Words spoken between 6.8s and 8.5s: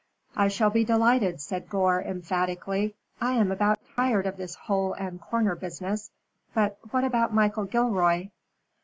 what about Michael Gilroy?"